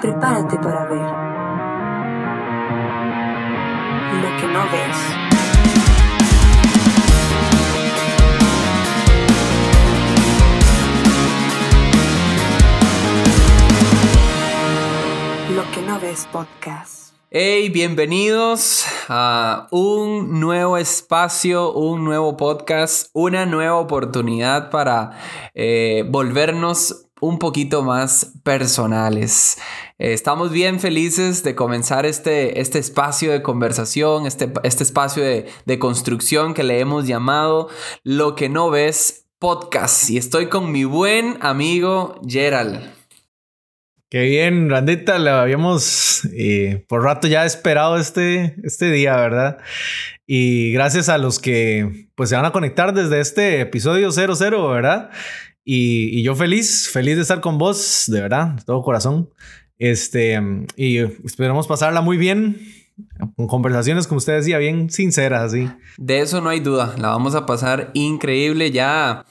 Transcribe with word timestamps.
Prepárate 0.00 0.58
para 0.58 0.84
ver 0.84 1.00
lo 4.22 4.36
que 4.36 4.46
no 4.46 4.62
ves. 4.70 4.98
Lo 15.56 15.70
que 15.72 15.82
no 15.82 15.98
ves 15.98 16.28
podcast. 16.30 17.15
Hey, 17.38 17.68
bienvenidos 17.68 18.86
a 19.10 19.68
un 19.70 20.40
nuevo 20.40 20.78
espacio, 20.78 21.70
un 21.74 22.02
nuevo 22.02 22.38
podcast, 22.38 23.10
una 23.12 23.44
nueva 23.44 23.74
oportunidad 23.74 24.70
para 24.70 25.18
eh, 25.52 26.06
volvernos 26.08 27.08
un 27.20 27.38
poquito 27.38 27.82
más 27.82 28.32
personales. 28.42 29.58
Eh, 29.98 30.14
estamos 30.14 30.50
bien 30.50 30.80
felices 30.80 31.42
de 31.42 31.54
comenzar 31.54 32.06
este, 32.06 32.58
este 32.58 32.78
espacio 32.78 33.32
de 33.32 33.42
conversación, 33.42 34.24
este, 34.24 34.50
este 34.62 34.84
espacio 34.84 35.22
de, 35.22 35.46
de 35.66 35.78
construcción 35.78 36.54
que 36.54 36.64
le 36.64 36.80
hemos 36.80 37.06
llamado 37.06 37.68
Lo 38.02 38.34
que 38.34 38.48
no 38.48 38.70
ves 38.70 39.26
podcast. 39.38 40.08
Y 40.08 40.16
estoy 40.16 40.46
con 40.46 40.72
mi 40.72 40.84
buen 40.84 41.36
amigo 41.42 42.18
Gerald. 42.26 42.95
Qué 44.08 44.22
bien, 44.22 44.70
Randita, 44.70 45.18
le 45.18 45.30
habíamos 45.30 46.24
eh, 46.32 46.84
por 46.88 47.02
rato 47.02 47.26
ya 47.26 47.44
esperado 47.44 47.98
este, 47.98 48.54
este 48.62 48.90
día, 48.92 49.16
¿verdad? 49.16 49.58
Y 50.26 50.70
gracias 50.72 51.08
a 51.08 51.18
los 51.18 51.40
que 51.40 52.08
pues 52.14 52.28
se 52.28 52.36
van 52.36 52.44
a 52.44 52.52
conectar 52.52 52.94
desde 52.94 53.20
este 53.20 53.60
episodio 53.60 54.12
00, 54.12 54.68
¿verdad? 54.68 55.10
Y, 55.64 56.16
y 56.16 56.22
yo 56.22 56.36
feliz, 56.36 56.88
feliz 56.88 57.16
de 57.16 57.22
estar 57.22 57.40
con 57.40 57.58
vos, 57.58 58.04
de 58.06 58.20
verdad, 58.20 58.48
de 58.50 58.62
todo 58.62 58.82
corazón. 58.82 59.30
Este, 59.78 60.40
y 60.76 60.98
esperamos 60.98 61.66
pasarla 61.66 62.00
muy 62.00 62.16
bien, 62.16 62.60
con 63.36 63.46
conversaciones, 63.46 64.06
como 64.06 64.18
usted 64.18 64.36
decía, 64.36 64.58
bien 64.58 64.88
sinceras, 64.90 65.52
¿sí? 65.52 65.68
De 65.98 66.20
eso 66.20 66.40
no 66.40 66.48
hay 66.48 66.60
duda, 66.60 66.94
la 66.98 67.08
vamos 67.08 67.34
a 67.34 67.44
pasar 67.44 67.90
increíble 67.94 68.70
ya. 68.70 69.26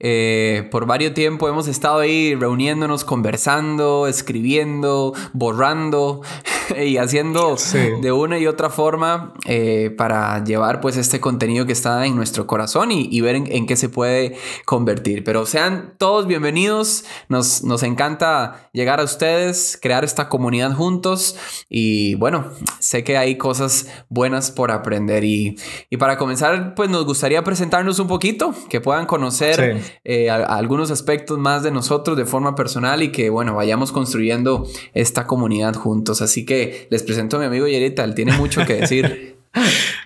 Eh, 0.00 0.68
por 0.70 0.86
varios 0.86 1.12
tiempo 1.14 1.48
hemos 1.48 1.66
estado 1.66 1.98
ahí 1.98 2.34
reuniéndonos, 2.36 3.04
conversando, 3.04 4.06
escribiendo, 4.06 5.12
borrando 5.32 6.20
y 6.80 6.98
haciendo 6.98 7.56
Sí. 7.56 7.78
de 8.00 8.12
una 8.12 8.38
y 8.38 8.46
otra 8.46 8.70
forma 8.70 9.34
eh, 9.46 9.92
para 9.96 10.44
llevar 10.44 10.80
pues 10.80 10.96
este 10.96 11.18
contenido 11.20 11.66
que 11.66 11.72
está 11.72 12.06
en 12.06 12.14
nuestro 12.14 12.46
corazón 12.46 12.92
y, 12.92 13.08
y 13.10 13.20
ver 13.22 13.34
en, 13.36 13.50
en 13.50 13.66
qué 13.66 13.74
se 13.74 13.88
puede 13.88 14.36
convertir. 14.64 15.24
Pero 15.24 15.46
sean 15.46 15.94
todos 15.98 16.26
bienvenidos, 16.28 17.04
nos, 17.28 17.64
nos 17.64 17.82
encanta 17.82 18.68
llegar 18.72 19.00
a 19.00 19.04
ustedes, 19.04 19.78
crear 19.82 20.04
esta 20.04 20.28
comunidad 20.28 20.74
juntos 20.74 21.36
y 21.68 22.14
bueno, 22.16 22.46
sé 22.78 23.02
que 23.02 23.16
hay 23.18 23.36
cosas 23.36 23.88
buenas 24.08 24.52
por 24.52 24.70
aprender 24.70 25.24
y, 25.24 25.58
y 25.90 25.96
para 25.96 26.16
comenzar 26.18 26.74
pues 26.76 26.88
nos 26.88 27.04
gustaría 27.04 27.42
presentarnos 27.42 27.98
un 27.98 28.06
poquito, 28.06 28.54
que 28.68 28.80
puedan 28.80 29.06
conocer 29.06 29.48
Sí. 29.48 29.87
Eh, 30.04 30.30
a- 30.30 30.36
a 30.36 30.56
algunos 30.58 30.90
aspectos 30.90 31.38
más 31.38 31.62
de 31.62 31.70
nosotros 31.70 32.16
de 32.16 32.24
forma 32.24 32.54
personal 32.54 33.02
y 33.02 33.12
que, 33.12 33.30
bueno, 33.30 33.54
vayamos 33.54 33.92
construyendo 33.92 34.66
esta 34.94 35.26
comunidad 35.26 35.74
juntos. 35.74 36.22
Así 36.22 36.44
que 36.44 36.86
les 36.90 37.02
presento 37.02 37.36
a 37.36 37.40
mi 37.40 37.46
amigo 37.46 37.66
Yerita, 37.68 38.04
él 38.04 38.14
tiene 38.14 38.32
mucho 38.36 38.64
que 38.66 38.74
decir. 38.74 39.36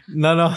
No, 0.08 0.34
no, 0.34 0.50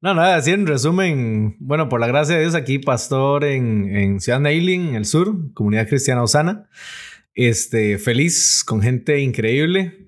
no, 0.00 0.14
nada, 0.14 0.36
así 0.36 0.50
en 0.52 0.66
resumen, 0.66 1.56
bueno, 1.58 1.88
por 1.88 2.00
la 2.00 2.06
gracia 2.06 2.34
de 2.36 2.42
Dios, 2.42 2.54
aquí 2.54 2.78
pastor 2.78 3.44
en, 3.44 3.94
en 3.96 4.20
Ciudad 4.20 4.40
Neiling, 4.40 4.88
en 4.88 4.94
el 4.94 5.04
sur, 5.04 5.52
comunidad 5.54 5.88
cristiana 5.88 6.22
Osana. 6.22 6.68
Este, 7.34 7.98
feliz, 7.98 8.62
con 8.64 8.82
gente 8.82 9.20
increíble. 9.20 10.06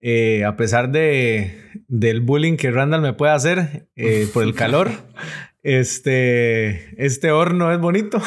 Eh, 0.00 0.44
a 0.44 0.56
pesar 0.56 0.90
de, 0.92 1.60
del 1.88 2.20
bullying 2.20 2.56
que 2.56 2.70
Randall 2.70 3.00
me 3.00 3.12
puede 3.14 3.32
hacer 3.32 3.88
eh, 3.96 4.28
por 4.32 4.42
el 4.44 4.54
calor, 4.54 4.90
este, 5.66 6.94
este 7.04 7.32
horno 7.32 7.72
es 7.72 7.80
bonito. 7.80 8.22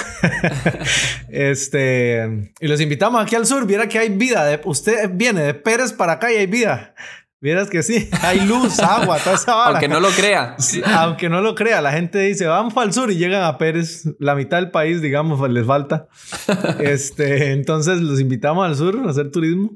este, 1.30 2.52
y 2.60 2.68
los 2.68 2.82
invitamos 2.82 3.22
aquí 3.22 3.36
al 3.36 3.46
sur. 3.46 3.66
Viera 3.66 3.88
que 3.88 3.98
hay 3.98 4.10
vida. 4.10 4.44
de- 4.46 4.60
usted 4.66 5.10
viene 5.14 5.42
de 5.42 5.54
Pérez 5.54 5.94
para 5.94 6.14
acá 6.14 6.34
y 6.34 6.36
hay 6.36 6.48
vida. 6.48 6.94
Vieras 7.42 7.70
que 7.70 7.82
sí, 7.82 8.10
hay 8.22 8.42
luz, 8.42 8.80
agua, 8.82 9.18
toda 9.20 9.38
esa 9.38 9.56
vara. 9.56 9.70
Aunque 9.72 9.88
no 9.88 10.02
lo 10.02 10.10
crea. 10.10 10.56
Sí, 10.60 10.82
Aunque 10.86 11.30
no 11.30 11.40
lo 11.40 11.56
crea, 11.56 11.82
la 11.82 11.94
gente 11.94 12.20
dice, 12.20 12.46
vamos 12.46 12.74
el 12.84 12.92
sur 12.92 13.10
y 13.10 13.16
llegan 13.16 13.44
a 13.44 13.58
Pérez, 13.58 14.04
la 14.20 14.36
mitad 14.36 14.58
del 14.58 14.72
país, 14.72 15.02
digamos, 15.02 15.40
pues, 15.40 15.50
les 15.54 15.66
falta. 15.66 16.10
este, 16.82 17.54
entonces 17.54 18.02
los 18.02 18.20
invitamos 18.20 18.68
al 18.68 18.76
sur 18.76 19.02
a 19.06 19.10
hacer 19.10 19.32
turismo. 19.32 19.72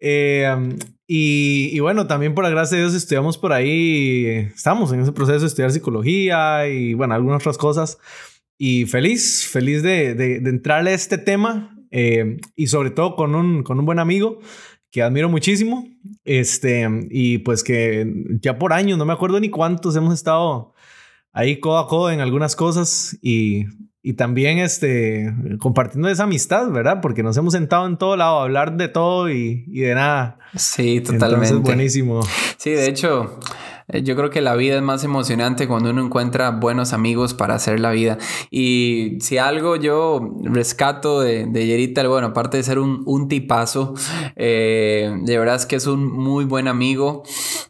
Eh, 0.00 0.76
y, 1.06 1.78
bueno, 1.80 2.06
también 2.06 2.34
por 2.34 2.44
la 2.44 2.50
gracia 2.50 2.76
de 2.76 2.84
Dios 2.84 2.94
estudiamos 2.94 3.38
por 3.38 3.52
ahí, 3.52 4.26
estamos 4.54 4.92
en 4.92 5.00
ese 5.00 5.12
proceso 5.12 5.40
de 5.40 5.46
estudiar 5.46 5.72
psicología 5.72 6.68
y 6.68 6.94
bueno, 6.94 7.14
algunas 7.14 7.40
otras 7.40 7.56
cosas. 7.56 7.98
Y 8.58 8.86
feliz, 8.86 9.46
feliz 9.46 9.82
de, 9.82 10.14
de, 10.14 10.36
entrarle 10.50 10.90
a 10.90 10.94
este 10.94 11.16
tema 11.16 11.78
eh, 11.90 12.38
y 12.56 12.66
sobre 12.66 12.90
todo 12.90 13.16
con 13.16 13.34
un, 13.34 13.62
con 13.62 13.78
un 13.78 13.86
buen 13.86 13.98
amigo 13.98 14.40
que 14.90 15.02
admiro 15.02 15.28
muchísimo. 15.28 15.88
Este, 16.24 16.86
y 17.10 17.38
pues 17.38 17.62
que 17.62 18.12
ya 18.42 18.58
por 18.58 18.72
años, 18.72 18.98
no 18.98 19.06
me 19.06 19.12
acuerdo 19.12 19.40
ni 19.40 19.48
cuántos, 19.48 19.96
hemos 19.96 20.12
estado 20.12 20.74
ahí 21.32 21.60
codo 21.60 21.78
a 21.78 21.88
codo 21.88 22.10
en 22.10 22.20
algunas 22.20 22.56
cosas 22.56 23.16
y, 23.22 23.66
y 24.08 24.14
también 24.14 24.56
este, 24.56 25.34
compartiendo 25.58 26.08
esa 26.08 26.22
amistad, 26.22 26.70
¿verdad? 26.70 27.02
Porque 27.02 27.22
nos 27.22 27.36
hemos 27.36 27.52
sentado 27.52 27.86
en 27.86 27.98
todo 27.98 28.16
lado 28.16 28.40
a 28.40 28.44
hablar 28.44 28.78
de 28.78 28.88
todo 28.88 29.28
y, 29.28 29.66
y 29.66 29.80
de 29.80 29.94
nada. 29.94 30.38
Sí, 30.56 31.02
totalmente. 31.02 31.48
Entonces, 31.48 31.60
buenísimo. 31.60 32.20
Sí, 32.56 32.70
de 32.70 32.88
hecho, 32.88 33.38
yo 33.88 34.16
creo 34.16 34.30
que 34.30 34.42
la 34.42 34.54
vida 34.54 34.76
es 34.76 34.82
más 34.82 35.02
emocionante 35.04 35.66
cuando 35.66 35.90
uno 35.90 36.04
encuentra 36.04 36.50
buenos 36.50 36.92
amigos 36.92 37.32
para 37.32 37.54
hacer 37.54 37.80
la 37.80 37.90
vida. 37.90 38.18
Y 38.50 39.16
si 39.20 39.38
algo 39.38 39.76
yo 39.76 40.36
rescato 40.42 41.20
de, 41.20 41.46
de 41.46 41.66
Yerita, 41.66 42.06
bueno, 42.06 42.28
aparte 42.28 42.58
de 42.58 42.62
ser 42.62 42.78
un, 42.78 43.02
un 43.06 43.28
tipazo, 43.28 43.94
eh, 44.36 45.10
de 45.22 45.38
verdad 45.38 45.56
es 45.56 45.66
que 45.66 45.76
es 45.76 45.86
un 45.86 46.06
muy 46.06 46.44
buen 46.44 46.68
amigo, 46.68 47.22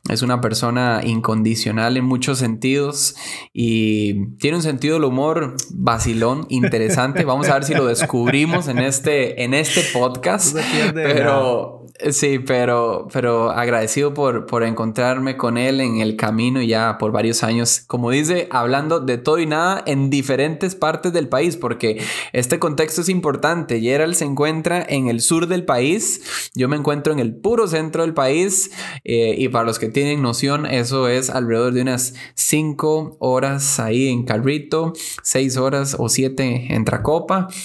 es 0.08 0.22
una 0.22 0.40
persona 0.40 1.02
incondicional 1.04 1.96
en 1.96 2.04
muchos 2.04 2.38
sentidos 2.38 3.14
y 3.52 4.26
tiene 4.36 4.56
un 4.56 4.62
sentido 4.62 4.94
del 4.94 5.04
humor 5.04 5.54
vacilón, 5.70 6.46
interesante. 6.48 7.24
Vamos 7.24 7.48
a 7.48 7.54
ver 7.54 7.64
si 7.64 7.74
lo 7.74 7.86
descubrimos 7.86 8.68
en 8.68 8.78
este, 8.78 9.44
en 9.44 9.54
este 9.54 9.82
podcast. 9.92 10.56
No 10.56 10.92
Pero... 10.94 11.77
Sí, 12.12 12.38
pero, 12.38 13.08
pero 13.12 13.50
agradecido 13.50 14.14
por, 14.14 14.46
por 14.46 14.62
encontrarme 14.62 15.36
con 15.36 15.58
él 15.58 15.80
en 15.80 16.00
el 16.00 16.14
camino 16.14 16.62
ya 16.62 16.96
por 16.96 17.10
varios 17.10 17.42
años, 17.42 17.82
como 17.88 18.10
dice, 18.12 18.46
hablando 18.52 19.00
de 19.00 19.18
todo 19.18 19.40
y 19.40 19.46
nada 19.46 19.82
en 19.84 20.08
diferentes 20.08 20.76
partes 20.76 21.12
del 21.12 21.28
país, 21.28 21.56
porque 21.56 22.00
este 22.32 22.60
contexto 22.60 23.00
es 23.00 23.08
importante. 23.08 23.80
Gerald 23.80 24.14
se 24.14 24.26
encuentra 24.26 24.84
en 24.88 25.08
el 25.08 25.20
sur 25.20 25.48
del 25.48 25.64
país, 25.64 26.50
yo 26.54 26.68
me 26.68 26.76
encuentro 26.76 27.12
en 27.12 27.18
el 27.18 27.34
puro 27.34 27.66
centro 27.66 28.02
del 28.02 28.14
país, 28.14 28.70
eh, 29.02 29.34
y 29.36 29.48
para 29.48 29.64
los 29.64 29.80
que 29.80 29.88
tienen 29.88 30.22
noción, 30.22 30.66
eso 30.66 31.08
es 31.08 31.30
alrededor 31.30 31.72
de 31.72 31.82
unas 31.82 32.14
cinco 32.34 33.16
horas 33.18 33.80
ahí 33.80 34.08
en 34.08 34.24
carrito, 34.24 34.92
seis 35.22 35.56
horas 35.56 35.96
o 35.98 36.08
siete 36.08 36.72
en 36.72 36.84
Tracopa. 36.84 37.48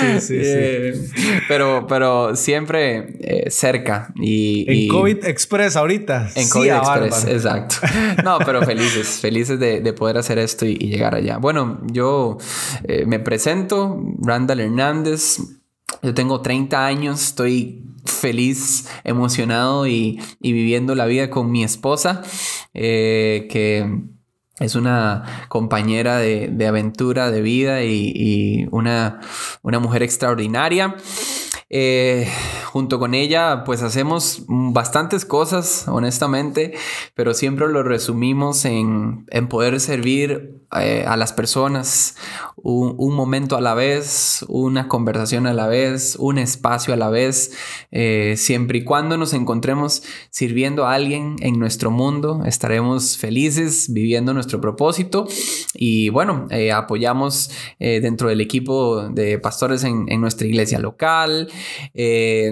Sí, 0.00 0.20
sí, 0.20 0.20
sí. 0.20 0.40
Eh, 0.42 0.92
pero, 1.46 1.79
pero 1.86 2.36
siempre 2.36 3.16
eh, 3.20 3.50
cerca 3.50 4.12
y, 4.16 4.64
En 4.70 4.76
y- 4.78 4.88
COVID 4.88 5.24
Express 5.24 5.76
ahorita. 5.76 6.30
en 6.34 6.44
Sí, 6.44 6.50
COVID 6.50 6.68
Express, 6.70 7.10
bárbaro. 7.10 7.32
exacto. 7.32 7.76
No, 8.24 8.38
pero 8.44 8.62
felices, 8.62 9.18
felices 9.20 9.58
de, 9.58 9.80
de 9.80 9.92
poder 9.92 10.18
hacer 10.18 10.38
esto 10.38 10.66
y, 10.66 10.72
y 10.80 10.88
llegar 10.88 11.14
allá. 11.14 11.38
Bueno, 11.38 11.80
yo 11.92 12.38
eh, 12.84 13.04
me 13.06 13.18
presento, 13.20 14.00
Randall 14.20 14.60
Hernández. 14.60 15.38
Yo 16.02 16.14
tengo 16.14 16.40
30 16.40 16.86
años, 16.86 17.20
estoy 17.22 17.84
feliz, 18.04 18.88
emocionado 19.04 19.86
y, 19.86 20.20
y 20.40 20.52
viviendo 20.52 20.94
la 20.94 21.06
vida 21.06 21.30
con 21.30 21.50
mi 21.50 21.64
esposa, 21.64 22.22
eh, 22.74 23.48
que 23.50 24.00
es 24.60 24.74
una 24.74 25.46
compañera 25.48 26.18
de, 26.18 26.48
de 26.48 26.66
aventura, 26.66 27.30
de 27.30 27.40
vida 27.42 27.82
y, 27.82 28.12
y 28.14 28.66
una, 28.70 29.20
una 29.62 29.78
mujer 29.80 30.02
extraordinaria. 30.02 30.94
Eh, 31.72 32.28
junto 32.66 32.98
con 32.98 33.14
ella, 33.14 33.62
pues 33.64 33.82
hacemos 33.82 34.42
bastantes 34.48 35.24
cosas, 35.24 35.86
honestamente, 35.86 36.74
pero 37.14 37.32
siempre 37.32 37.68
lo 37.68 37.84
resumimos 37.84 38.64
en, 38.64 39.24
en 39.30 39.48
poder 39.48 39.78
servir 39.78 40.59
eh, 40.78 41.04
a 41.04 41.16
las 41.16 41.32
personas 41.32 42.14
un, 42.54 43.12
momento 43.14 43.56
a 43.56 43.60
la 43.60 43.74
vez, 43.74 44.44
una 44.46 44.86
conversación 44.86 45.48
a 45.48 45.52
la 45.52 45.66
vez, 45.66 46.14
un 46.16 46.38
espacio 46.38 46.94
a 46.94 46.96
la 46.96 47.10
vez, 47.10 47.52
eh, 47.90 48.34
siempre 48.36 48.78
y 48.78 48.84
cuando 48.84 49.16
nos 49.16 49.32
encontremos 49.34 50.04
sirviendo 50.30 50.86
a 50.86 50.94
alguien 50.94 51.34
en 51.40 51.58
nuestro 51.58 51.90
mundo, 51.90 52.42
estaremos 52.46 53.16
felices 53.16 53.92
viviendo 53.92 54.32
nuestro 54.32 54.60
propósito. 54.60 55.26
Y 55.74 56.10
bueno, 56.10 56.46
eh, 56.50 56.70
apoyamos 56.70 57.50
dentro 57.78 58.28
del 58.28 58.40
equipo 58.40 59.08
de 59.08 59.38
pastores 59.38 59.82
en, 59.82 60.20
nuestra 60.20 60.46
iglesia 60.46 60.78
local, 60.78 61.50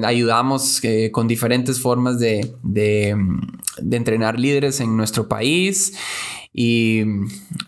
ayudamos 0.02 0.80
con 1.12 1.28
diferentes 1.28 1.80
formas 1.80 2.18
de, 2.18 2.52
de 2.62 3.96
entrenar 3.96 4.40
líderes 4.40 4.80
en 4.80 4.96
nuestro 4.96 5.28
país 5.28 5.92
y 6.60 7.04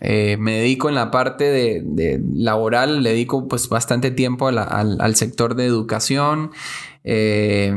eh, 0.01 0.35
me 0.37 0.57
dedico 0.57 0.89
en 0.89 0.95
la 0.95 1.11
parte 1.11 1.45
de, 1.45 1.81
de, 1.81 2.21
laboral, 2.35 3.03
le 3.03 3.11
dedico 3.11 3.47
pues 3.47 3.69
bastante 3.69 4.11
tiempo 4.11 4.49
a 4.49 4.51
la, 4.51 4.63
al, 4.63 4.99
al, 4.99 5.15
sector 5.15 5.55
de 5.55 5.65
educación 5.65 6.51
eh, 7.05 7.73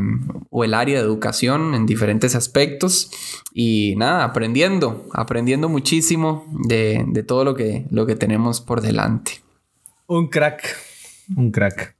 o 0.50 0.64
el 0.64 0.74
área 0.74 0.98
de 0.98 1.04
educación 1.04 1.76
en 1.76 1.86
diferentes 1.86 2.34
aspectos 2.34 3.12
y 3.52 3.94
nada, 3.96 4.24
aprendiendo, 4.24 5.06
aprendiendo 5.12 5.68
muchísimo 5.68 6.46
de, 6.66 7.04
de 7.06 7.22
todo 7.22 7.44
lo 7.44 7.54
que, 7.54 7.86
lo 7.92 8.06
que 8.06 8.16
tenemos 8.16 8.60
por 8.60 8.80
delante. 8.80 9.40
Un 10.08 10.26
crack, 10.26 10.76
un 11.36 11.52
crack. 11.52 11.94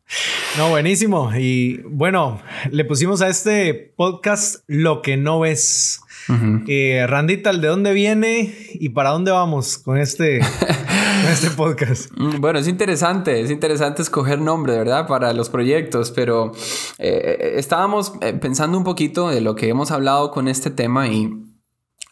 No, 0.59 0.71
buenísimo. 0.71 1.31
Y 1.37 1.83
bueno, 1.85 2.43
le 2.73 2.85
pusimos 2.85 3.23
a 3.23 3.29
este 3.29 3.95
podcast 3.97 4.65
lo 4.67 5.03
que 5.03 5.17
no 5.17 5.39
ves. 5.39 6.01
Uh 6.29 6.33
-huh. 6.33 6.65
eh, 6.69 7.07
Randital, 7.07 7.61
¿de 7.61 7.69
dónde 7.69 7.93
viene 7.93 8.55
y 8.75 8.89
para 8.91 9.11
dónde 9.11 9.31
vamos 9.31 9.79
con 9.79 9.99
este, 9.99 10.41
con 10.41 11.31
este 11.33 11.51
podcast? 11.57 12.11
Mm, 12.17 12.41
Bueno, 12.41 12.59
es 12.59 12.69
interesante, 12.69 13.41
es 13.41 13.51
interesante 13.51 14.03
escoger 14.03 14.41
nombre, 14.41 14.77
¿verdad? 14.77 15.07
Para 15.07 15.33
los 15.33 15.49
proyectos, 15.51 16.11
pero 16.11 16.53
eh, 16.99 17.55
estábamos 17.57 18.13
eh, 18.21 18.33
pensando 18.33 18.79
un 18.79 18.85
poquito 18.85 19.29
de 19.29 19.41
lo 19.41 19.55
que 19.55 19.69
hemos 19.69 19.91
hablado 19.91 20.31
con 20.31 20.49
este 20.49 20.71
tema 20.71 21.09
y 21.09 21.31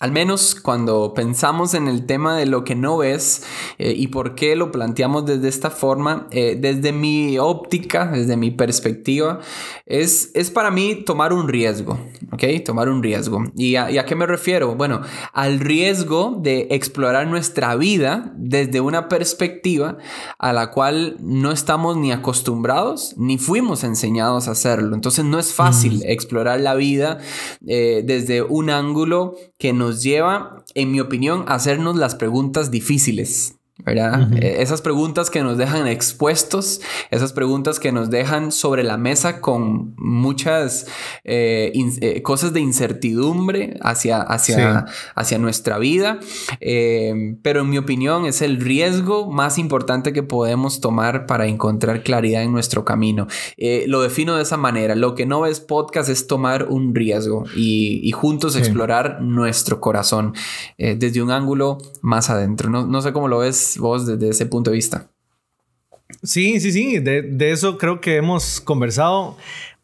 al 0.03 0.11
menos 0.11 0.57
cuando 0.57 1.15
pensamos 1.15 1.75
en 1.75 1.87
el 1.87 2.07
tema 2.07 2.37
de 2.37 2.45
lo 2.45 2.65
que 2.65 2.75
no 2.75 2.97
ves 2.97 3.45
eh, 3.79 3.95
y 3.97 4.09
por 4.09 4.35
qué 4.35 4.57
lo 4.57 4.73
planteamos 4.73 5.25
desde 5.27 5.47
esta 5.47 5.71
forma, 5.71 6.27
eh, 6.33 6.59
desde 6.61 6.91
mi 6.91 7.39
óptica, 7.39 8.09
desde 8.09 8.37
mi 8.37 8.51
perspectiva, 8.51 9.39
es, 9.87 10.33
es 10.35 10.51
para 10.51 10.73
mí 10.73 11.05
tomar 11.07 11.33
un 11.33 11.47
riesgo, 11.47 12.01
¿ok? 12.33 12.43
Tomar 12.65 12.89
un 12.89 13.01
riesgo. 13.01 13.45
¿Y 13.55 13.77
a, 13.77 13.93
¿Y 13.93 13.99
a 13.99 14.05
qué 14.05 14.17
me 14.17 14.27
refiero? 14.27 14.75
Bueno, 14.75 15.03
al 15.33 15.61
riesgo 15.61 16.37
de 16.37 16.67
explorar 16.73 17.29
nuestra 17.29 17.77
vida 17.77 18.33
desde 18.35 18.81
una 18.81 19.09
perspectiva 19.09 19.99
a 20.37 20.53
la 20.53 20.73
cual 20.73 21.17
no 21.21 21.53
estamos 21.53 21.97
ni 21.97 22.11
acostumbrados 22.11 23.15
ni 23.17 23.39
fuimos 23.39 23.85
enseñados 23.85 24.49
a 24.49 24.51
hacerlo. 24.51 24.97
Entonces 24.97 25.25
no 25.25 25.39
es 25.39 25.55
fácil 25.55 25.99
mm. 25.99 26.11
explorar 26.11 26.59
la 26.59 26.75
vida 26.75 27.21
eh, 27.65 28.03
desde 28.05 28.43
un 28.43 28.69
ángulo 28.69 29.37
que 29.59 29.73
nos 29.73 29.92
lleva, 30.01 30.65
en 30.75 30.93
mi 30.93 31.01
opinión, 31.01 31.45
a 31.49 31.55
hacernos 31.55 31.97
las 31.97 32.15
preguntas 32.15 32.71
difíciles. 32.71 33.57
¿Verdad? 33.85 34.23
Uh 34.23 34.35
-huh. 34.35 34.43
Esas 34.43 34.83
preguntas 34.83 35.31
que 35.31 35.43
nos 35.43 35.59
dejan 35.59 35.87
expuestos, 35.87 36.81
esas 37.11 37.33
preguntas 37.33 37.79
que 37.79 37.93
nos 37.93 38.11
dejan 38.11 38.53
sobre 38.53 38.83
la 38.83 38.97
mesa 38.97 39.41
con 39.41 39.95
muchas 39.97 40.87
eh, 41.25 41.73
eh, 42.01 42.23
cosas 42.23 42.53
de 42.53 42.61
incertidumbre 42.61 43.77
hacia, 43.83 44.23
hacia, 44.23 44.87
sí. 44.87 44.93
hacia 45.15 45.39
nuestra 45.39 45.79
vida, 45.79 46.21
eh, 46.61 47.37
pero 47.43 47.61
en 47.61 47.71
mi 47.71 47.79
opinión 47.79 48.27
es 48.27 48.43
el 48.43 48.61
riesgo 48.61 49.31
más 49.31 49.59
importante 49.59 50.13
que 50.13 50.23
podemos 50.23 50.81
tomar 50.81 51.27
para 51.27 51.47
encontrar 51.47 52.03
claridad 52.03 52.43
en 52.43 52.53
nuestro 52.53 52.85
camino. 52.85 53.27
Eh, 53.57 53.85
lo 53.87 54.03
defino 54.03 54.37
de 54.37 54.43
esa 54.43 54.57
manera, 54.57 54.95
lo 54.95 55.15
que 55.15 55.27
no 55.27 55.41
ves 55.43 55.61
podcast 55.61 56.09
es 56.09 56.27
tomar 56.27 56.67
un 56.69 56.95
riesgo 56.95 57.45
y, 57.57 58.01
y 58.03 58.13
juntos 58.13 58.55
sí. 58.55 58.59
explorar 58.59 59.21
nuestro 59.23 59.81
corazón 59.81 60.35
eh, 60.79 60.97
desde 60.99 61.23
un 61.23 61.31
ángulo 61.31 61.79
más 62.01 62.31
adentro. 62.31 62.71
No, 62.71 62.87
no 62.87 63.03
sé 63.03 63.13
cómo 63.13 63.29
lo 63.29 63.39
vos 63.79 64.07
desde 64.07 64.29
ese 64.29 64.47
punto 64.47 64.71
de 64.71 64.77
vista? 64.77 65.11
Sí, 66.23 66.61
sí, 66.61 66.73
sí, 66.73 66.99
de, 66.99 67.23
de 67.23 67.51
eso 67.51 67.79
creo 67.79 68.01
que 68.01 68.17
hemos 68.17 68.61
conversado. 68.61 69.37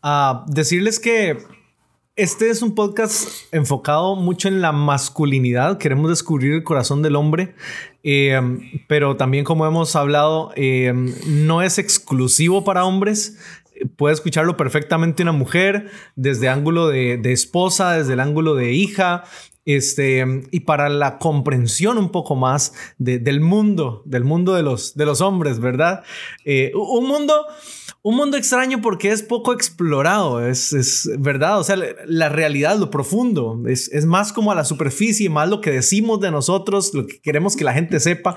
Uh, 0.02 0.44
decirles 0.46 1.00
que 1.00 1.38
este 2.18 2.50
es 2.50 2.62
un 2.62 2.74
podcast 2.74 3.28
enfocado 3.52 4.16
mucho 4.16 4.48
en 4.48 4.60
la 4.60 4.72
masculinidad. 4.72 5.78
Queremos 5.78 6.10
descubrir 6.10 6.52
el 6.52 6.64
corazón 6.64 7.00
del 7.00 7.14
hombre, 7.14 7.54
eh, 8.02 8.40
pero 8.88 9.16
también 9.16 9.44
como 9.44 9.64
hemos 9.66 9.94
hablado, 9.94 10.50
eh, 10.56 10.92
no 11.26 11.62
es 11.62 11.78
exclusivo 11.78 12.64
para 12.64 12.84
hombres. 12.84 13.38
Puede 13.94 14.14
escucharlo 14.14 14.56
perfectamente 14.56 15.22
una 15.22 15.30
mujer 15.30 15.90
desde 16.16 16.48
ángulo 16.48 16.88
de, 16.88 17.18
de 17.18 17.32
esposa, 17.32 17.92
desde 17.92 18.14
el 18.14 18.20
ángulo 18.20 18.56
de 18.56 18.72
hija, 18.72 19.22
este, 19.68 20.24
y 20.50 20.60
para 20.60 20.88
la 20.88 21.18
comprensión 21.18 21.98
un 21.98 22.08
poco 22.08 22.36
más 22.36 22.72
de, 22.96 23.18
del 23.18 23.42
mundo, 23.42 24.02
del 24.06 24.24
mundo 24.24 24.54
de 24.54 24.62
los, 24.62 24.96
de 24.96 25.04
los 25.04 25.20
hombres, 25.20 25.60
¿verdad? 25.60 26.04
Eh, 26.46 26.72
un 26.74 27.06
mundo, 27.06 27.34
un 28.00 28.16
mundo 28.16 28.38
extraño 28.38 28.80
porque 28.80 29.10
es 29.10 29.22
poco 29.22 29.52
explorado, 29.52 30.46
es, 30.46 30.72
es 30.72 31.10
verdad, 31.18 31.58
o 31.58 31.64
sea, 31.64 31.76
la 32.06 32.30
realidad, 32.30 32.78
lo 32.78 32.90
profundo, 32.90 33.62
es, 33.68 33.92
es 33.92 34.06
más 34.06 34.32
como 34.32 34.52
a 34.52 34.54
la 34.54 34.64
superficie, 34.64 35.28
más 35.28 35.50
lo 35.50 35.60
que 35.60 35.70
decimos 35.70 36.18
de 36.20 36.30
nosotros, 36.30 36.94
lo 36.94 37.06
que 37.06 37.20
queremos 37.20 37.54
que 37.54 37.64
la 37.64 37.74
gente 37.74 38.00
sepa, 38.00 38.36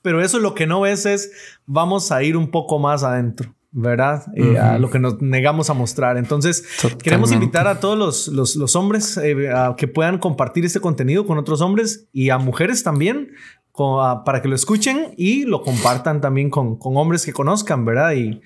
pero 0.00 0.22
eso 0.22 0.38
lo 0.38 0.54
que 0.54 0.68
no 0.68 0.82
ves 0.82 1.06
es, 1.06 1.32
vamos 1.66 2.12
a 2.12 2.22
ir 2.22 2.36
un 2.36 2.52
poco 2.52 2.78
más 2.78 3.02
adentro. 3.02 3.52
¿Verdad? 3.70 4.24
Uh 4.28 4.40
-huh. 4.40 4.54
eh, 4.54 4.58
a 4.58 4.78
lo 4.78 4.90
que 4.90 4.98
nos 4.98 5.20
negamos 5.20 5.70
a 5.70 5.74
mostrar. 5.74 6.16
Entonces, 6.16 6.64
Totalmente. 6.76 7.04
queremos 7.04 7.32
invitar 7.32 7.66
a 7.66 7.80
todos 7.80 7.98
los, 7.98 8.28
los, 8.28 8.56
los 8.56 8.76
hombres 8.76 9.16
eh, 9.18 9.50
a 9.50 9.74
que 9.76 9.88
puedan 9.88 10.18
compartir 10.18 10.64
este 10.64 10.80
contenido 10.80 11.26
con 11.26 11.38
otros 11.38 11.60
hombres 11.60 12.08
y 12.12 12.30
a 12.30 12.38
mujeres 12.38 12.82
también 12.82 13.32
con, 13.72 14.04
a, 14.04 14.24
para 14.24 14.40
que 14.42 14.48
lo 14.48 14.54
escuchen 14.54 15.14
y 15.16 15.44
lo 15.44 15.62
compartan 15.62 16.20
también 16.20 16.50
con, 16.50 16.78
con 16.78 16.96
hombres 16.96 17.24
que 17.24 17.32
conozcan, 17.32 17.84
¿verdad? 17.84 18.12
Y 18.12 18.40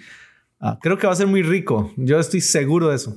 uh, 0.60 0.78
creo 0.80 0.98
que 0.98 1.06
va 1.06 1.12
a 1.12 1.16
ser 1.16 1.28
muy 1.28 1.42
rico. 1.42 1.90
Yo 1.96 2.18
estoy 2.18 2.40
seguro 2.40 2.88
de 2.88 2.96
eso. 2.96 3.16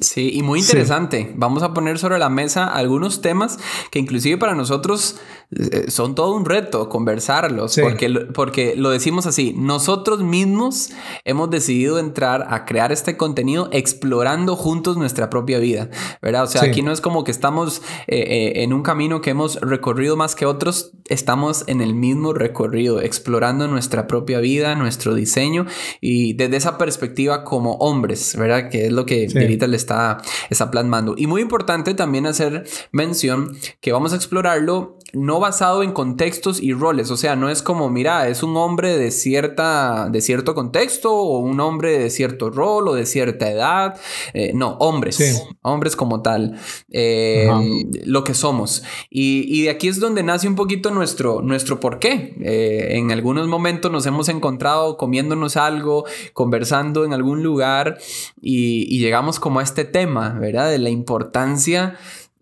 Sí, 0.00 0.30
y 0.34 0.42
muy 0.42 0.60
interesante. 0.60 1.28
Sí. 1.28 1.34
Vamos 1.36 1.62
a 1.62 1.72
poner 1.72 1.98
sobre 1.98 2.18
la 2.18 2.28
mesa 2.28 2.66
algunos 2.68 3.22
temas 3.22 3.58
que 3.90 3.98
inclusive 3.98 4.36
para 4.36 4.54
nosotros 4.54 5.16
eh, 5.50 5.90
son 5.90 6.14
todo 6.14 6.36
un 6.36 6.44
reto 6.44 6.90
conversarlos, 6.90 7.72
sí. 7.72 7.80
porque, 7.80 8.10
porque 8.34 8.74
lo 8.76 8.90
decimos 8.90 9.26
así, 9.26 9.54
nosotros 9.56 10.22
mismos 10.22 10.90
hemos 11.24 11.48
decidido 11.48 11.98
entrar 11.98 12.46
a 12.50 12.66
crear 12.66 12.92
este 12.92 13.16
contenido 13.16 13.70
explorando 13.72 14.56
juntos 14.56 14.98
nuestra 14.98 15.30
propia 15.30 15.58
vida, 15.58 15.88
¿verdad? 16.20 16.44
O 16.44 16.46
sea, 16.48 16.60
sí. 16.60 16.68
aquí 16.68 16.82
no 16.82 16.92
es 16.92 17.00
como 17.00 17.24
que 17.24 17.30
estamos 17.30 17.80
eh, 18.08 18.18
eh, 18.18 18.62
en 18.62 18.74
un 18.74 18.82
camino 18.82 19.22
que 19.22 19.30
hemos 19.30 19.58
recorrido 19.62 20.16
más 20.16 20.34
que 20.34 20.44
otros, 20.44 20.92
estamos 21.08 21.64
en 21.66 21.80
el 21.80 21.94
mismo 21.94 22.34
recorrido, 22.34 23.00
explorando 23.00 23.68
nuestra 23.68 24.06
propia 24.06 24.40
vida, 24.40 24.74
nuestro 24.74 25.14
diseño 25.14 25.64
y 26.02 26.34
desde 26.34 26.58
esa 26.58 26.76
perspectiva 26.76 27.44
como 27.44 27.76
hombres, 27.76 28.36
¿verdad? 28.36 28.68
Que 28.68 28.86
es 28.86 28.92
lo 28.92 29.06
que 29.06 29.30
sí. 29.30 29.38
ahorita 29.38 29.66
le 29.66 29.77
está, 29.78 30.18
está 30.50 30.70
plasmando. 30.70 31.14
Y 31.16 31.26
muy 31.26 31.40
importante 31.40 31.94
también 31.94 32.26
hacer 32.26 32.68
mención 32.92 33.56
que 33.80 33.92
vamos 33.92 34.12
a 34.12 34.16
explorarlo 34.16 34.97
no 35.14 35.40
basado 35.40 35.82
en 35.82 35.92
contextos 35.92 36.62
y 36.62 36.74
roles, 36.74 37.10
o 37.10 37.16
sea, 37.16 37.34
no 37.34 37.48
es 37.48 37.62
como, 37.62 37.88
mira, 37.88 38.28
es 38.28 38.42
un 38.42 38.56
hombre 38.56 38.98
de 38.98 39.10
cierta, 39.10 40.08
de 40.10 40.20
cierto 40.20 40.54
contexto 40.54 41.14
o 41.14 41.38
un 41.38 41.58
hombre 41.60 41.98
de 41.98 42.10
cierto 42.10 42.50
rol 42.50 42.88
o 42.88 42.94
de 42.94 43.06
cierta 43.06 43.50
edad, 43.50 43.98
eh, 44.34 44.52
no, 44.54 44.76
hombres, 44.80 45.16
sí. 45.16 45.24
hombres 45.62 45.96
como 45.96 46.20
tal, 46.20 46.58
eh, 46.90 47.48
lo 48.04 48.22
que 48.22 48.34
somos. 48.34 48.82
Y, 49.08 49.44
y, 49.48 49.62
de 49.62 49.70
aquí 49.70 49.88
es 49.88 49.98
donde 49.98 50.22
nace 50.22 50.46
un 50.46 50.56
poquito 50.56 50.90
nuestro, 50.90 51.40
nuestro 51.40 51.80
porqué. 51.80 52.36
Eh, 52.42 52.98
en 52.98 53.10
algunos 53.10 53.48
momentos 53.48 53.90
nos 53.90 54.04
hemos 54.04 54.28
encontrado 54.28 54.98
comiéndonos 54.98 55.56
algo, 55.56 56.04
conversando 56.34 57.06
en 57.06 57.14
algún 57.14 57.42
lugar 57.42 57.98
y, 58.42 58.94
y 58.94 59.00
llegamos 59.00 59.40
como 59.40 59.60
a 59.60 59.62
este 59.62 59.84
tema, 59.84 60.36
¿verdad? 60.38 60.70
De 60.70 60.78
la 60.78 60.90
importancia 60.90 61.96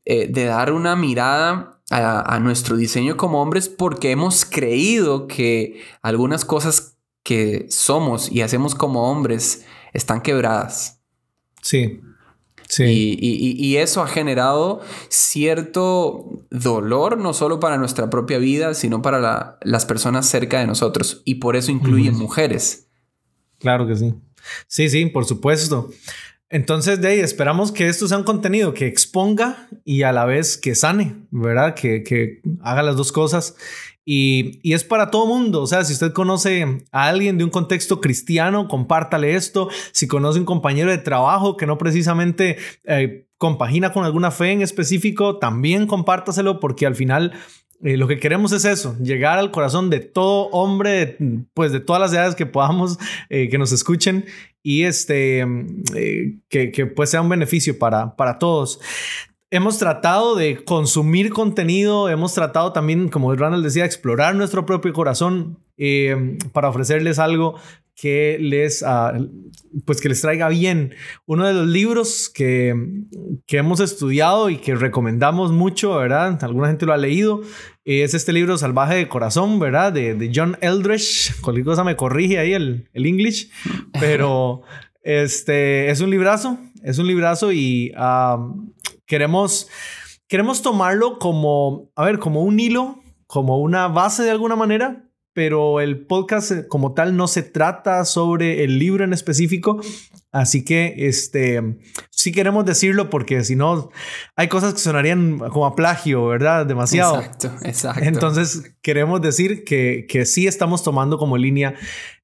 de 0.04 0.44
dar 0.44 0.72
una 0.72 0.94
mirada 0.94 1.75
a, 1.90 2.34
a, 2.34 2.40
nuestro 2.40 2.76
diseño 2.76 3.16
como 3.16 3.40
hombres 3.40 3.68
porque 3.68 4.10
hemos 4.10 4.44
creído 4.44 5.28
que 5.28 5.82
algunas 6.02 6.44
cosas 6.44 6.96
que 7.22 7.66
somos 7.70 8.30
y 8.30 8.42
hacemos 8.42 8.74
como 8.74 9.10
hombres 9.10 9.64
están 9.92 10.20
quebradas. 10.20 11.00
Sí. 11.62 12.00
Sí. 12.68 12.84
Y, 12.84 13.18
y, 13.20 13.64
y, 13.64 13.76
eso 13.76 14.02
ha 14.02 14.08
generado 14.08 14.80
cierto 15.08 16.44
dolor, 16.50 17.16
no 17.16 17.32
solo 17.32 17.60
para 17.60 17.78
nuestra 17.78 18.10
propia 18.10 18.38
vida, 18.38 18.74
sino 18.74 19.02
para 19.02 19.20
la, 19.20 19.58
las 19.62 19.86
personas 19.86 20.26
cerca 20.26 20.58
de 20.58 20.66
nosotros. 20.66 21.22
Y 21.24 21.36
por 21.36 21.54
eso 21.54 21.70
incluye 21.70 22.10
mm. 22.10 22.16
mujeres. 22.16 22.88
Claro 23.58 23.86
que 23.86 23.94
sí. 23.94 24.14
Sí, 24.66 24.88
sí, 24.88 25.06
por 25.06 25.24
supuesto. 25.26 25.90
Entonces, 26.48 27.00
de 27.00 27.08
ahí 27.08 27.18
esperamos 27.20 27.72
que 27.72 27.88
esto 27.88 28.06
sea 28.06 28.18
un 28.18 28.24
contenido 28.24 28.72
que 28.72 28.86
exponga 28.86 29.68
y 29.84 30.02
a 30.02 30.12
la 30.12 30.24
vez 30.24 30.56
que 30.56 30.76
sane, 30.76 31.16
¿verdad? 31.30 31.74
Que, 31.74 32.04
que 32.04 32.40
haga 32.60 32.82
las 32.82 32.96
dos 32.96 33.10
cosas. 33.10 33.56
Y, 34.04 34.60
y, 34.62 34.74
es 34.74 34.84
para 34.84 35.10
todo 35.10 35.26
mundo. 35.26 35.62
O 35.62 35.66
sea, 35.66 35.84
si 35.84 35.92
usted 35.92 36.12
conoce 36.12 36.84
a 36.92 37.08
alguien 37.08 37.38
de 37.38 37.44
un 37.44 37.50
contexto 37.50 38.00
cristiano, 38.00 38.68
compártale 38.68 39.34
esto. 39.34 39.68
Si 39.90 40.06
conoce 40.06 40.38
un 40.38 40.44
compañero 40.44 40.92
de 40.92 40.98
trabajo 40.98 41.56
que 41.56 41.66
no 41.66 41.78
precisamente 41.78 42.56
eh, 42.84 43.26
compagina 43.36 43.92
con 43.92 44.04
alguna 44.04 44.30
fe 44.30 44.52
en 44.52 44.62
específico, 44.62 45.38
también 45.38 45.88
compártaselo 45.88 46.60
porque 46.60 46.86
al 46.86 46.94
final 46.94 47.32
eh, 47.82 47.96
lo 47.96 48.08
que 48.08 48.18
queremos 48.18 48.52
es 48.52 48.64
eso, 48.64 48.96
llegar 49.02 49.38
al 49.38 49.50
corazón 49.50 49.90
de 49.90 50.00
todo 50.00 50.48
hombre, 50.50 51.18
pues 51.52 51.72
de 51.72 51.80
todas 51.80 52.00
las 52.00 52.12
edades 52.12 52.34
que 52.34 52.46
podamos, 52.46 52.98
eh, 53.28 53.48
que 53.48 53.58
nos 53.58 53.72
escuchen 53.72 54.24
y 54.62 54.84
este, 54.84 55.40
eh, 55.94 56.38
que, 56.48 56.72
que, 56.72 56.86
pues 56.86 57.10
sea 57.10 57.20
un 57.20 57.28
beneficio 57.28 57.78
para, 57.78 58.16
para 58.16 58.38
todos. 58.38 58.80
Hemos 59.50 59.78
tratado 59.78 60.34
de 60.34 60.64
consumir 60.64 61.30
contenido, 61.30 62.08
hemos 62.08 62.34
tratado 62.34 62.72
también, 62.72 63.08
como 63.08 63.34
Ronald 63.34 63.62
decía, 63.62 63.84
explorar 63.84 64.34
nuestro 64.34 64.66
propio 64.66 64.92
corazón 64.92 65.58
para 66.52 66.70
ofrecerles 66.70 67.18
algo 67.18 67.56
que 67.96 68.36
les, 68.38 68.82
uh, 68.82 69.26
pues 69.84 70.00
que 70.00 70.08
les 70.08 70.20
traiga 70.20 70.48
bien. 70.50 70.94
Uno 71.24 71.46
de 71.46 71.54
los 71.54 71.66
libros 71.66 72.30
que, 72.32 72.74
que, 73.46 73.56
hemos 73.56 73.80
estudiado 73.80 74.50
y 74.50 74.58
que 74.58 74.74
recomendamos 74.74 75.50
mucho, 75.50 75.96
¿verdad? 75.96 76.38
Alguna 76.44 76.68
gente 76.68 76.86
lo 76.86 76.92
ha 76.92 76.98
leído. 76.98 77.40
Es 77.84 78.12
este 78.12 78.32
libro 78.32 78.58
Salvaje 78.58 78.96
de 78.96 79.08
Corazón, 79.08 79.58
¿verdad? 79.58 79.92
De, 79.92 80.14
de 80.14 80.30
John 80.32 80.58
Eldridge. 80.60 81.40
Cualquier 81.40 81.64
cosa 81.64 81.84
me 81.84 81.96
corrige 81.96 82.38
ahí 82.38 82.52
el, 82.52 82.88
el 82.92 83.06
English. 83.06 83.50
Pero 83.98 84.60
este 85.02 85.88
es 85.90 86.00
un 86.00 86.10
librazo. 86.10 86.58
Es 86.82 86.98
un 86.98 87.06
librazo 87.06 87.50
y 87.50 87.92
uh, 87.96 88.72
queremos, 89.06 89.68
queremos 90.28 90.60
tomarlo 90.60 91.18
como, 91.18 91.90
a 91.96 92.04
ver, 92.04 92.18
como 92.18 92.42
un 92.42 92.60
hilo, 92.60 93.00
como 93.26 93.58
una 93.58 93.88
base 93.88 94.22
de 94.22 94.30
alguna 94.30 94.54
manera 94.54 95.05
pero 95.36 95.82
el 95.82 96.06
podcast 96.06 96.50
eh, 96.50 96.66
como 96.66 96.94
tal 96.94 97.14
no 97.14 97.28
se 97.28 97.42
trata 97.42 98.06
sobre 98.06 98.64
el 98.64 98.78
libro 98.78 99.04
en 99.04 99.12
específico. 99.12 99.78
Así 100.32 100.64
que 100.64 100.94
este 100.96 101.62
sí 102.08 102.32
queremos 102.32 102.64
decirlo 102.64 103.10
porque 103.10 103.44
si 103.44 103.54
no 103.54 103.90
hay 104.34 104.48
cosas 104.48 104.72
que 104.72 104.80
sonarían 104.80 105.38
como 105.38 105.66
a 105.66 105.76
plagio, 105.76 106.26
¿verdad? 106.26 106.64
Demasiado. 106.64 107.16
Exacto, 107.16 107.52
exacto. 107.64 108.02
Entonces 108.02 108.76
queremos 108.80 109.20
decir 109.20 109.64
que, 109.64 110.06
que 110.08 110.24
sí 110.24 110.46
estamos 110.46 110.82
tomando 110.82 111.18
como 111.18 111.36
línea 111.36 111.74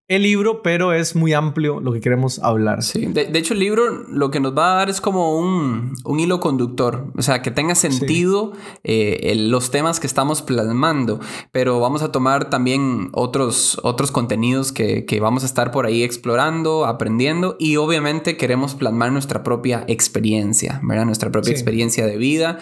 el 0.09 0.23
libro, 0.23 0.63
pero 0.63 0.93
es 0.93 1.15
muy 1.15 1.33
amplio 1.33 1.81
lo 1.81 1.93
que 1.93 2.01
queremos 2.01 2.39
hablar. 2.41 2.83
Sí, 2.83 3.07
de, 3.07 3.31
hecho 3.39 3.55
el 3.55 3.61
libro 3.61 3.89
lo 4.09 4.31
que 4.31 4.41
nos 4.41 4.57
va 4.57 4.73
a 4.73 4.77
dar 4.77 4.91
es 4.91 5.01
como 5.01 5.39
un, 5.39 5.95
un 6.05 6.21
hilo 6.21 6.41
conductor, 6.41 7.13
o 7.17 7.23
sea, 7.23 7.41
que 7.41 7.51
tenga 7.51 7.75
sentido 7.75 8.53
eh, 8.83 9.35
los 9.37 9.71
temas 9.71 10.01
que 10.01 10.07
estamos 10.07 10.43
plasmando, 10.43 11.21
pero 11.51 11.81
vamos 11.81 12.03
a 12.03 12.13
tomar 12.13 12.51
también 12.51 13.11
otros, 13.13 13.79
otros 13.83 14.11
contenidos 14.11 14.73
que, 14.73 15.07
que, 15.07 15.21
vamos 15.21 15.45
a 15.45 15.47
estar 15.47 15.71
por 15.71 15.87
ahí 15.87 16.03
explorando, 16.03 16.85
aprendiendo 16.85 17.57
y 17.59 17.77
obviamente 17.77 18.37
queremos 18.37 18.75
plasmar 18.75 19.13
nuestra 19.13 19.43
propia 19.43 19.85
experiencia, 19.89 20.81
¿verdad? 20.83 21.07
Nuestra 21.07 21.31
propia 21.31 21.53
experiencia 21.53 22.07
de 22.07 22.17
vida 22.17 22.59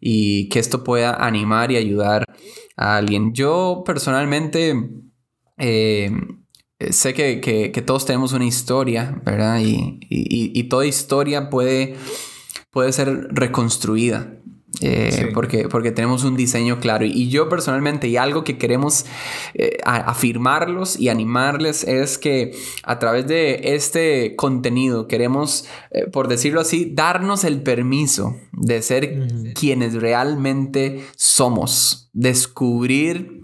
y 0.00 0.48
que 0.48 0.58
esto 0.58 0.84
pueda 0.84 1.14
animar 1.14 1.70
y 1.70 1.76
ayudar 1.76 2.24
a 2.76 2.96
alguien. 2.96 3.32
Yo 3.32 3.84
personalmente... 3.86 4.74
Eh, 5.56 6.10
eh, 6.10 6.10
sé 6.90 7.14
que, 7.14 7.40
que, 7.40 7.82
todos 7.82 8.06
tenemos 8.06 8.32
una 8.32 8.46
historia, 8.46 9.20
¿verdad? 9.24 9.60
Y, 9.60 10.00
y, 10.08 10.58
y 10.58 10.64
toda 10.64 10.86
historia 10.86 11.50
puede, 11.50 11.96
puede 12.70 12.92
ser 12.92 13.28
reconstruida. 13.30 14.36
Eh, 14.80 15.30
porque, 15.34 15.68
porque 15.68 15.90
tenemos 15.90 16.24
un 16.24 16.36
diseño 16.36 16.78
claro. 16.80 17.04
Y 17.04 17.28
yo 17.28 17.48
personalmente, 17.48 18.08
y 18.08 18.16
algo 18.16 18.44
que 18.44 18.56
queremos 18.56 19.04
eh, 19.54 19.78
afirmarlos 19.84 20.98
y 20.98 21.08
animarles 21.08 21.84
es 21.84 22.18
que 22.18 22.52
a 22.84 22.98
través 22.98 23.26
de 23.26 23.74
este 23.74 24.36
contenido 24.36 25.08
queremos, 25.08 25.66
por 26.12 26.28
decirlo 26.28 26.60
así, 26.60 26.90
darnos 26.94 27.44
el 27.44 27.62
permiso 27.62 28.36
de 28.52 28.80
ser 28.82 29.28
quienes 29.54 29.94
realmente 29.94 31.04
somos, 31.16 32.08
descubrir 32.12 33.39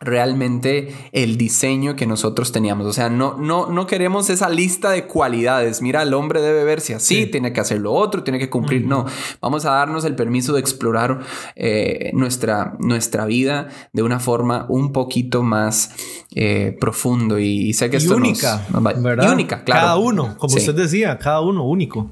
realmente 0.00 0.94
el 1.12 1.36
diseño 1.36 1.96
que 1.96 2.06
nosotros 2.06 2.52
teníamos. 2.52 2.86
O 2.86 2.92
sea, 2.92 3.08
no, 3.08 3.36
no, 3.38 3.66
no 3.66 3.86
queremos 3.86 4.28
esa 4.30 4.48
lista 4.48 4.90
de 4.90 5.06
cualidades. 5.06 5.82
Mira, 5.82 6.02
el 6.02 6.14
hombre 6.14 6.40
debe 6.40 6.64
verse 6.64 6.94
así, 6.94 7.26
tiene 7.26 7.52
que 7.52 7.60
hacer 7.60 7.80
lo 7.80 7.92
otro, 7.92 8.22
tiene 8.22 8.38
que 8.38 8.50
cumplir. 8.50 8.86
No, 8.86 9.06
vamos 9.40 9.64
a 9.64 9.70
darnos 9.70 10.04
el 10.04 10.14
permiso 10.14 10.52
de 10.52 10.60
explorar 10.60 11.20
eh, 11.56 12.10
nuestra, 12.12 12.74
nuestra 12.78 13.24
vida 13.26 13.68
de 13.92 14.02
una 14.02 14.20
forma 14.20 14.66
un 14.68 14.92
poquito 14.92 15.42
más 15.42 15.92
eh, 16.34 16.76
profundo. 16.80 17.38
Y, 17.38 17.72
sé 17.72 17.90
que 17.90 17.96
esto 17.98 18.16
única, 18.16 18.66
¿verdad? 18.98 19.32
única, 19.32 19.64
claro. 19.64 19.80
Cada 19.80 19.96
uno, 19.96 20.36
como 20.38 20.56
usted 20.56 20.74
decía, 20.74 21.18
cada 21.18 21.40
uno 21.40 21.64
único. 21.64 22.10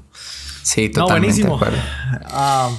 Sí, 0.63 0.89
totalmente. 0.89 1.43
No, 1.43 1.57
buenísimo. 1.57 1.83
Ah, 2.25 2.69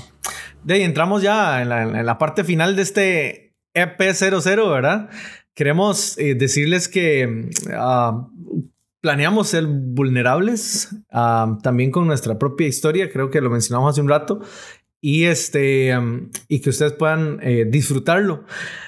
de 0.63 0.75
ahí 0.75 0.83
entramos 0.83 1.23
ya 1.23 1.61
en 1.61 1.69
la, 1.69 1.83
en 1.83 2.07
la 2.07 2.17
parte 2.17 2.43
final 2.43 2.75
de 2.75 2.83
este 2.83 3.44
EP00, 3.75 4.71
¿verdad? 4.71 5.11
Queremos 5.54 6.19
eh, 6.19 6.35
decirles 6.35 6.88
que 6.88 7.50
ah, 7.73 8.28
planeamos 9.00 9.49
ser 9.49 9.66
vulnerables 9.66 10.97
ah, 11.12 11.59
también 11.62 11.90
con 11.90 12.07
nuestra 12.07 12.38
propia 12.38 12.66
historia, 12.66 13.11
creo 13.11 13.31
que 13.31 13.40
lo 13.40 13.50
mencionamos 13.50 13.93
hace 13.93 14.00
un 14.00 14.09
rato, 14.09 14.40
y, 15.00 15.25
este, 15.25 15.95
y 16.49 16.61
que 16.61 16.71
ustedes 16.71 16.95
puedan 16.95 17.38
eh, 17.43 17.66
disfrutarlo. 17.69 18.45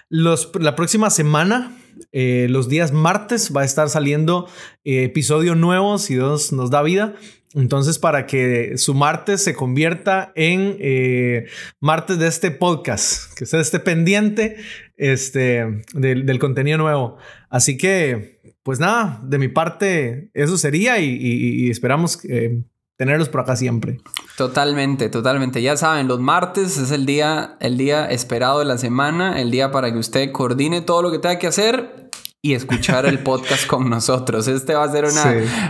Los, 0.09 0.51
la 0.59 0.75
próxima 0.75 1.11
semana, 1.11 1.77
eh, 2.13 2.47
los 2.51 2.69
días 2.69 2.93
martes, 2.93 3.53
va 3.55 3.63
a 3.63 3.65
estar 3.65 3.89
saliendo 3.89 4.49
episodios 4.85 5.57
nuevos, 5.57 6.03
si 6.03 6.15
Dios 6.15 6.53
nos 6.53 6.71
da 6.71 6.83
vida. 6.83 7.15
Entonces, 7.57 7.99
para 7.99 8.27
que 8.27 8.77
su 8.77 8.93
martes 8.93 9.43
se 9.43 9.55
convierta 9.55 10.31
en 10.35 10.77
eh, 10.79 11.47
martes 11.81 12.19
de 12.19 12.27
este 12.27 12.51
podcast, 12.51 13.33
que 13.35 13.45
usted 13.45 13.61
esté 13.61 13.81
pendiente 13.81 14.57
este, 14.99 15.83
del, 15.95 16.39
contenido 16.39 16.77
nuevo. 16.77 17.17
Así 17.49 17.79
que, 17.79 18.41
pues 18.63 18.79
nada, 18.79 19.23
de 19.25 19.39
mi 19.39 19.49
parte, 19.49 20.31
eso 20.35 20.59
sería 20.59 20.99
y, 20.99 21.71
esperamos 21.71 22.23
eh, 22.29 22.63
tenerlos 22.97 23.29
por 23.29 23.43
acá 23.43 23.57
siempre. 23.57 24.01
Totalmente, 24.37 25.09
totalmente. 25.09 25.63
Ya 25.63 25.77
saben, 25.77 26.09
los 26.09 26.21
martes 26.21 26.77
es 26.79 26.91
el 26.91 27.07
día, 27.07 27.57
el 27.61 27.77
día 27.77 28.07
esperado 28.07 28.59
de 28.59 28.65
la 28.65 28.79
semana, 28.79 29.41
el 29.41 29.51
día 29.51 29.71
para 29.71 29.93
que 29.93 29.99
usted 29.99 30.33
coordine 30.33 30.81
todo 30.81 31.03
lo 31.03 31.11
que 31.11 31.19
tenga 31.19 31.39
que 31.39 31.47
hacer 31.47 32.11
y 32.43 32.55
escuchar 32.55 33.07
el 33.07 33.19
podcast 33.23 33.67
con 33.67 33.91
nosotros. 33.91 34.49
Este 34.49 34.75
va 34.75 34.85
a 34.85 34.93
ser 34.93 35.05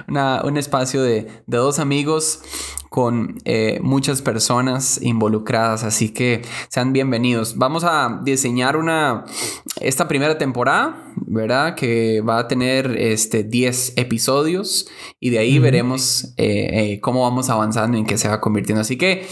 una, 0.08 0.42
un 0.44 0.56
espacio 0.56 1.02
de, 1.02 1.22
de, 1.46 1.56
dos 1.56 1.78
amigos 1.78 2.40
con 2.90 3.38
eh, 3.44 3.78
muchas 3.82 4.22
personas 4.22 5.00
involucradas, 5.02 5.84
así 5.84 6.10
que 6.10 6.42
sean 6.68 6.92
bienvenidos. 6.92 7.56
Vamos 7.56 7.84
a 7.84 8.20
diseñar 8.22 8.76
una, 8.76 9.24
esta 9.80 10.08
primera 10.08 10.38
temporada, 10.38 11.12
¿verdad? 11.16 11.74
Que 11.74 12.20
va 12.20 12.38
a 12.38 12.48
tener 12.48 12.96
este, 12.98 13.42
10 13.42 13.94
episodios 13.96 14.88
y 15.20 15.30
de 15.30 15.38
ahí 15.38 15.58
veremos 15.58 16.34
eh, 16.36 16.92
eh, 16.94 17.00
cómo 17.00 17.22
vamos 17.22 17.50
avanzando 17.50 17.96
y 17.96 18.00
en 18.00 18.06
qué 18.06 18.16
se 18.16 18.28
va 18.28 18.40
convirtiendo. 18.40 18.80
Así 18.80 18.96
que 18.96 19.26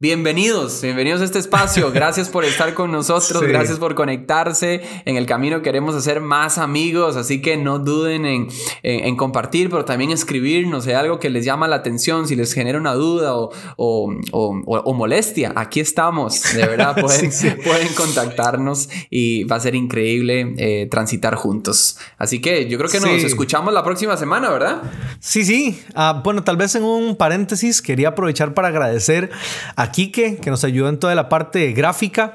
Bienvenidos, 0.00 0.82
bienvenidos 0.82 1.22
a 1.22 1.24
este 1.24 1.38
espacio. 1.38 1.90
Gracias 1.94 2.28
por 2.28 2.44
estar 2.44 2.74
con 2.74 2.92
nosotros, 2.92 3.40
gracias 3.42 3.78
por 3.78 3.94
conectarse. 3.94 4.82
En 5.06 5.16
el 5.16 5.24
camino 5.24 5.62
queremos 5.62 5.94
hacer 5.94 6.20
más 6.20 6.58
amigos, 6.58 7.16
así 7.16 7.40
que 7.40 7.56
no 7.56 7.78
duden 7.78 8.26
en, 8.26 9.16
compartir, 9.16 9.70
pero 9.70 9.86
también 9.86 10.10
escribirnos, 10.10 10.84
si 10.84 10.90
hay 10.90 10.96
algo 10.96 11.20
que 11.20 11.30
les 11.30 11.46
llama 11.46 11.68
la 11.68 11.76
atención, 11.76 12.28
si 12.28 12.36
les 12.36 12.52
genera 12.52 12.78
una 12.78 12.92
duda 12.92 13.34
o, 13.76 14.92
molestia, 14.94 15.52
aquí 15.56 15.80
estamos, 15.80 16.42
de 16.54 16.66
verdad, 16.66 16.96
pueden, 17.00 17.30
pueden, 17.64 17.94
contactarnos 17.94 18.90
y 19.08 19.44
va 19.44 19.56
a 19.56 19.60
ser 19.60 19.74
increíble 19.74 19.83
eh, 20.58 20.88
transitar 20.90 21.34
juntos. 21.34 21.98
Así 22.18 22.40
que 22.40 22.68
yo 22.68 22.78
creo 22.78 22.90
que 22.90 23.00
nos 23.00 23.22
escuchamos 23.22 23.72
la 23.72 23.82
próxima 23.84 24.16
semana, 24.16 24.50
¿verdad? 24.50 24.82
Sí, 25.20 25.44
sí. 25.44 25.82
Ah, 25.94 26.20
bueno, 26.24 26.44
tal 26.44 26.56
vez 26.56 26.74
en 26.74 26.84
un 26.84 27.16
paréntesis 27.16 27.82
quería 27.82 28.08
aprovechar 28.08 28.54
para 28.54 28.68
agradecer 28.68 29.30
a 29.76 29.90
Quique, 29.90 30.36
que 30.36 30.50
nos 30.50 30.64
ayudó 30.64 30.88
en 30.88 30.98
toda 30.98 31.14
la 31.14 31.28
parte 31.28 31.72
gráfica. 31.72 32.34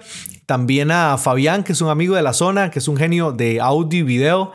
También 0.50 0.89
a 0.89 1.20
Fabián, 1.20 1.63
que 1.63 1.74
es 1.74 1.82
un 1.82 1.91
amigo 1.91 2.15
de 2.15 2.24
la 2.24 2.34
zona, 2.34 2.72
que 2.72 2.79
es 2.79 2.88
un 2.88 2.98
genio 2.98 3.32
de 3.32 3.62
audio 3.62 4.00
y 4.00 4.01
video. 4.01 4.51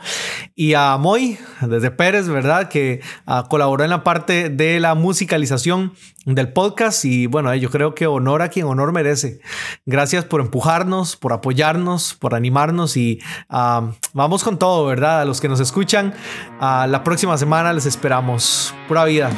Y 0.53 0.73
a 0.73 0.97
Moy, 0.97 1.37
desde 1.61 1.89
Pérez, 1.89 2.27
¿verdad? 2.27 2.67
Que 2.67 2.99
uh, 3.25 3.47
colaboró 3.47 3.81
en 3.85 3.91
la 3.91 4.03
parte 4.03 4.49
de 4.49 4.81
la 4.81 4.93
musicalización 4.93 5.93
del 6.25 6.51
podcast. 6.51 7.05
Y 7.05 7.27
bueno, 7.27 7.55
yo 7.55 7.69
creo 7.69 7.95
que 7.95 8.07
honor 8.07 8.41
a 8.41 8.49
quien 8.49 8.65
honor 8.65 8.91
merece. 8.91 9.39
Gracias 9.85 10.25
por 10.25 10.41
empujarnos, 10.41 11.15
por 11.15 11.31
apoyarnos, 11.31 12.13
por 12.13 12.35
animarnos. 12.35 12.97
Y 12.97 13.21
uh, 13.49 13.93
vamos 14.11 14.43
con 14.43 14.59
todo, 14.59 14.85
¿verdad? 14.87 15.21
A 15.21 15.25
los 15.25 15.39
que 15.39 15.47
nos 15.47 15.61
escuchan, 15.61 16.13
uh, 16.59 16.87
la 16.89 17.05
próxima 17.05 17.37
semana 17.37 17.71
les 17.71 17.85
esperamos. 17.85 18.73
Pura 18.89 19.05
vida. 19.05 19.31